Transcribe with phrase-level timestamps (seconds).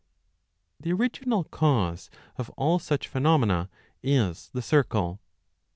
[0.79, 3.69] The original cause of all such phenomena
[4.01, 5.19] is the circle.